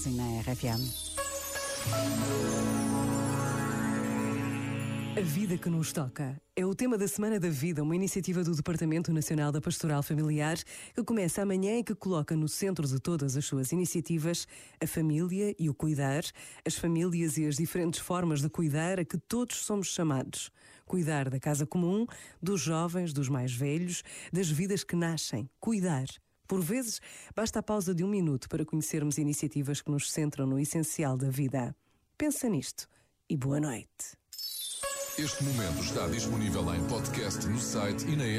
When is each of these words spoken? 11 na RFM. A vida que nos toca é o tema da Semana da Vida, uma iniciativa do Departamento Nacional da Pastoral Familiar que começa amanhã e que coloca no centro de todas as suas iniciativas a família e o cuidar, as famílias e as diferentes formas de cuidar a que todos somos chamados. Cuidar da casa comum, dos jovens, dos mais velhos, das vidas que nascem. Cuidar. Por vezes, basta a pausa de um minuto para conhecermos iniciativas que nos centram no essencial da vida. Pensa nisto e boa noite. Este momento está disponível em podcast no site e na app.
11 0.00 0.10
na 0.16 0.40
RFM. 0.40 0.80
A 5.14 5.20
vida 5.20 5.58
que 5.58 5.68
nos 5.68 5.92
toca 5.92 6.40
é 6.56 6.64
o 6.64 6.74
tema 6.74 6.96
da 6.96 7.06
Semana 7.06 7.38
da 7.38 7.50
Vida, 7.50 7.82
uma 7.82 7.94
iniciativa 7.94 8.42
do 8.42 8.54
Departamento 8.54 9.12
Nacional 9.12 9.52
da 9.52 9.60
Pastoral 9.60 10.02
Familiar 10.02 10.56
que 10.94 11.04
começa 11.04 11.42
amanhã 11.42 11.78
e 11.78 11.84
que 11.84 11.94
coloca 11.94 12.34
no 12.34 12.48
centro 12.48 12.88
de 12.88 12.98
todas 12.98 13.36
as 13.36 13.44
suas 13.44 13.72
iniciativas 13.72 14.46
a 14.82 14.86
família 14.86 15.54
e 15.58 15.68
o 15.68 15.74
cuidar, 15.74 16.22
as 16.66 16.76
famílias 16.76 17.36
e 17.36 17.46
as 17.46 17.56
diferentes 17.56 18.00
formas 18.00 18.40
de 18.40 18.48
cuidar 18.48 18.98
a 18.98 19.04
que 19.04 19.18
todos 19.18 19.56
somos 19.56 19.88
chamados. 19.88 20.50
Cuidar 20.86 21.28
da 21.28 21.38
casa 21.38 21.66
comum, 21.66 22.06
dos 22.42 22.62
jovens, 22.62 23.12
dos 23.12 23.28
mais 23.28 23.52
velhos, 23.52 24.02
das 24.32 24.48
vidas 24.50 24.82
que 24.82 24.96
nascem. 24.96 25.46
Cuidar. 25.60 26.06
Por 26.50 26.62
vezes, 26.62 27.00
basta 27.32 27.60
a 27.60 27.62
pausa 27.62 27.94
de 27.94 28.02
um 28.02 28.08
minuto 28.08 28.48
para 28.48 28.64
conhecermos 28.64 29.18
iniciativas 29.18 29.80
que 29.80 29.88
nos 29.88 30.10
centram 30.10 30.48
no 30.48 30.58
essencial 30.58 31.16
da 31.16 31.30
vida. 31.30 31.76
Pensa 32.18 32.48
nisto 32.48 32.88
e 33.28 33.36
boa 33.36 33.60
noite. 33.60 34.18
Este 35.16 35.44
momento 35.44 35.80
está 35.80 36.08
disponível 36.08 36.74
em 36.74 36.84
podcast 36.88 37.46
no 37.46 37.60
site 37.60 38.04
e 38.08 38.16
na 38.16 38.24
app. 38.24 38.38